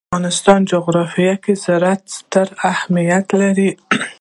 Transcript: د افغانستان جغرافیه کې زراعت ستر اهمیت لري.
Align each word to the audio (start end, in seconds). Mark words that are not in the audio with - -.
د 0.01 0.03
افغانستان 0.13 0.59
جغرافیه 0.71 1.33
کې 1.43 1.53
زراعت 1.63 2.03
ستر 2.17 2.47
اهمیت 2.71 3.27
لري. 3.41 3.71